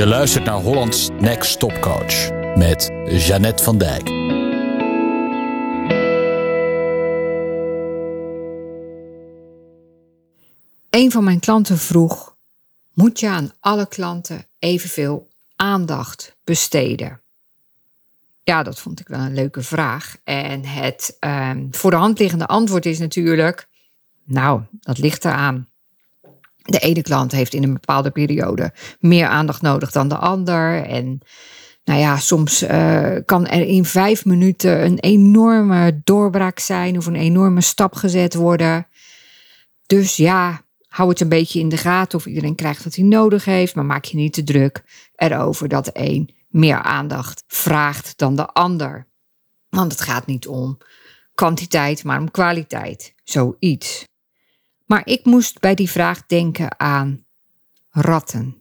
[0.00, 4.08] Je luistert naar Hollands Next Top Coach met Jeannette van Dijk.
[10.90, 12.36] Een van mijn klanten vroeg:
[12.92, 17.20] Moet je aan alle klanten evenveel aandacht besteden?
[18.42, 20.16] Ja, dat vond ik wel een leuke vraag.
[20.24, 23.68] En het ehm, voor de hand liggende antwoord is natuurlijk:
[24.24, 25.69] Nou, dat ligt eraan.
[26.62, 30.84] De ene klant heeft in een bepaalde periode meer aandacht nodig dan de ander.
[30.84, 31.20] En
[31.84, 37.16] nou ja, soms uh, kan er in vijf minuten een enorme doorbraak zijn of een
[37.16, 38.86] enorme stap gezet worden.
[39.86, 43.44] Dus ja, hou het een beetje in de gaten of iedereen krijgt wat hij nodig
[43.44, 44.82] heeft, maar maak je niet te druk
[45.14, 49.06] erover dat de een meer aandacht vraagt dan de ander.
[49.68, 50.78] Want het gaat niet om
[51.34, 53.14] kwantiteit, maar om kwaliteit.
[53.24, 54.08] Zoiets.
[54.90, 57.24] Maar ik moest bij die vraag denken aan
[57.90, 58.56] ratten.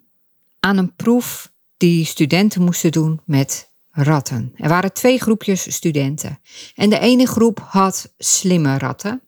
[0.60, 4.52] Aan een proef die studenten moesten doen met ratten.
[4.56, 6.40] Er waren twee groepjes studenten.
[6.76, 9.22] En de ene groep had slimme ratten.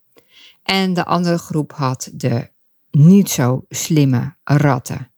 [0.64, 2.50] En de andere groep had de
[2.92, 5.12] niet zo slimme ratten.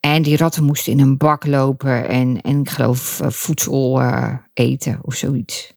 [0.00, 4.34] En die ratten moesten in een bak lopen en, en ik geloof eh, voedsel uh,
[4.52, 5.72] eten of zoiets.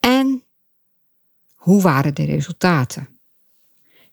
[0.00, 0.44] En
[1.54, 3.15] hoe waren de resultaten?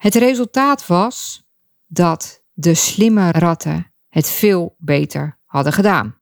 [0.03, 1.43] Het resultaat was
[1.87, 6.17] dat de slimme ratten het veel beter hadden gedaan.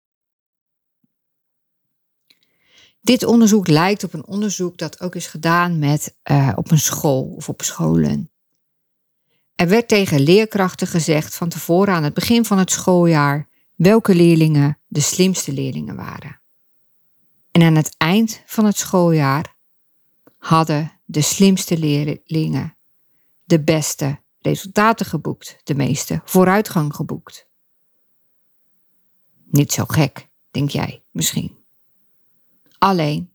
[3.01, 7.23] Dit onderzoek lijkt op een onderzoek dat ook is gedaan met, uh, op een school
[7.23, 8.31] of op scholen.
[9.55, 14.79] Er werd tegen leerkrachten gezegd van tevoren aan het begin van het schooljaar welke leerlingen
[14.87, 16.41] de slimste leerlingen waren.
[17.51, 19.55] En aan het eind van het schooljaar
[20.37, 22.75] hadden de slimste leerlingen
[23.51, 27.47] de beste resultaten geboekt, de meeste vooruitgang geboekt.
[29.49, 31.57] Niet zo gek, denk jij misschien.
[32.77, 33.31] Alleen,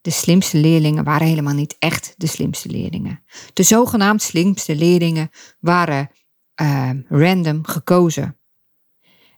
[0.00, 3.22] de slimste leerlingen waren helemaal niet echt de slimste leerlingen.
[3.52, 6.10] De zogenaamd slimste leerlingen waren
[6.62, 8.38] uh, random gekozen.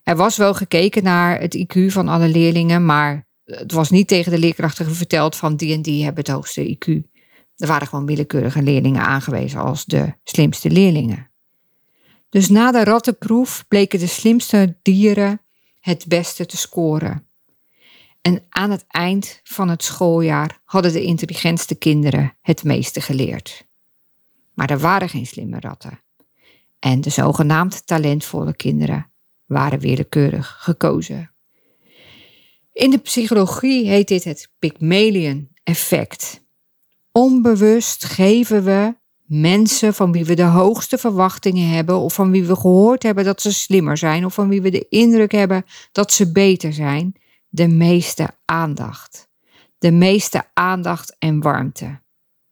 [0.03, 4.33] Er was wel gekeken naar het IQ van alle leerlingen, maar het was niet tegen
[4.33, 7.16] de leerkrachten verteld van die en die hebben het hoogste IQ.
[7.57, 11.31] Er waren gewoon willekeurige leerlingen aangewezen als de slimste leerlingen.
[12.29, 15.41] Dus na de rattenproef bleken de slimste dieren
[15.81, 17.29] het beste te scoren.
[18.21, 23.67] En aan het eind van het schooljaar hadden de intelligentste kinderen het meeste geleerd.
[24.55, 26.01] Maar er waren geen slimme ratten.
[26.79, 29.11] En de zogenaamd talentvolle kinderen
[29.45, 31.31] waren willekeurig gekozen.
[32.73, 36.46] In de psychologie heet dit het Pygmalion effect.
[37.17, 38.95] Onbewust geven we
[39.25, 43.43] mensen van wie we de hoogste verwachtingen hebben, of van wie we gehoord hebben dat
[43.43, 47.15] ze slimmer zijn, of van wie we de indruk hebben dat ze beter zijn,
[47.49, 49.29] de meeste aandacht.
[49.79, 52.01] De meeste aandacht en warmte.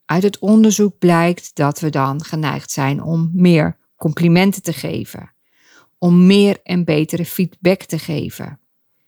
[0.04, 5.34] Uit het onderzoek blijkt dat we dan geneigd zijn om meer complimenten te geven,
[5.98, 8.60] om meer en betere feedback te geven.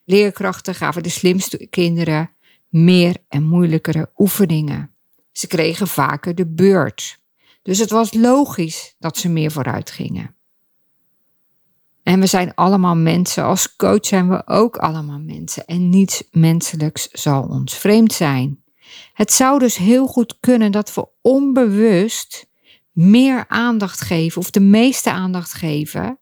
[0.05, 2.31] Leerkrachten gaven de slimste kinderen
[2.69, 4.96] meer en moeilijkere oefeningen.
[5.37, 7.19] Ze kregen vaker de beurt.
[7.63, 10.35] Dus het was logisch dat ze meer vooruit gingen.
[12.03, 13.45] En we zijn allemaal mensen.
[13.45, 15.67] Als coach zijn we ook allemaal mensen.
[15.67, 18.63] En niets menselijks zal ons vreemd zijn.
[19.13, 22.47] Het zou dus heel goed kunnen dat we onbewust
[22.93, 26.19] meer aandacht geven, of de meeste aandacht geven.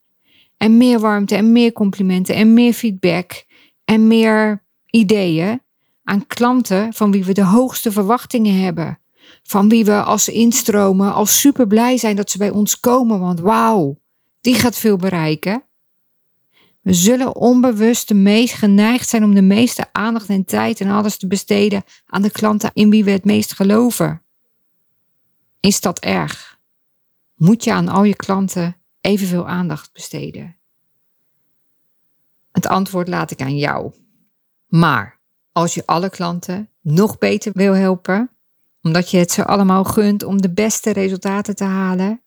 [0.57, 3.45] En meer warmte en meer complimenten en meer feedback
[3.85, 5.63] en meer ideeën
[6.05, 8.99] aan klanten van wie we de hoogste verwachtingen hebben
[9.43, 13.41] van wie we als instromen al super blij zijn dat ze bij ons komen, want
[13.41, 14.01] wauw,
[14.41, 15.65] die gaat veel bereiken.
[16.81, 21.17] We zullen onbewust de meest geneigd zijn om de meeste aandacht en tijd en alles
[21.17, 24.23] te besteden aan de klanten in wie we het meest geloven.
[25.61, 26.59] Is dat erg?
[27.35, 30.57] Moet je aan al je klanten evenveel aandacht besteden?
[32.53, 33.93] Het antwoord laat ik aan jou.
[34.67, 35.21] Maar
[35.53, 38.31] als je alle klanten nog beter wil helpen,
[38.85, 42.23] omdat je het ze allemaal gunt om de beste resultaten te halen.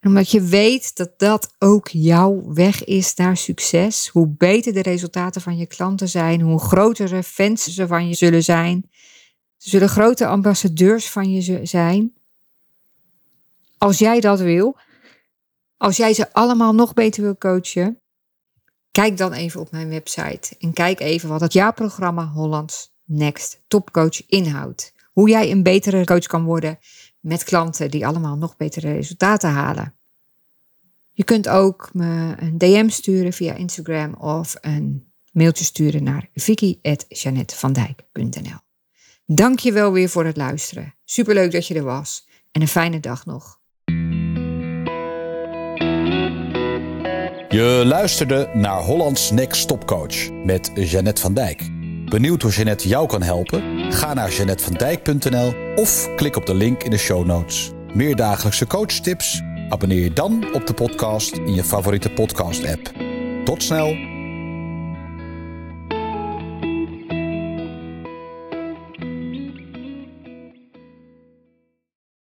[0.00, 4.08] En omdat je weet dat dat ook jouw weg is naar succes.
[4.08, 8.44] Hoe beter de resultaten van je klanten zijn, hoe grotere fans ze van je zullen
[8.44, 8.90] zijn.
[9.56, 12.12] Ze zullen grote ambassadeurs van je zijn.
[13.78, 14.76] Als jij dat wil,
[15.76, 18.00] als jij ze allemaal nog beter wil coachen,
[18.90, 24.26] kijk dan even op mijn website en kijk even wat het jaarprogramma Hollands Next Topcoach
[24.26, 24.93] inhoudt.
[25.14, 26.78] Hoe jij een betere coach kan worden
[27.20, 29.94] met klanten die allemaal nog betere resultaten halen.
[31.10, 38.58] Je kunt ook me een DM sturen via Instagram of een mailtje sturen naar vicky.janetvandijk.nl.
[39.26, 40.94] Dank je wel weer voor het luisteren.
[41.04, 43.62] Superleuk dat je er was en een fijne dag nog.
[47.48, 51.70] Je luisterde naar Hollands Next Stopcoach met Jeannette van Dijk.
[52.08, 53.73] Benieuwd hoe Jeannette jou kan helpen?
[53.90, 57.70] Ga naar jeannettevandijk.nl of klik op de link in de show notes.
[57.94, 59.42] Meer dagelijkse coachtips?
[59.68, 62.90] Abonneer je dan op de podcast in je favoriete podcast-app.
[63.44, 64.13] Tot snel!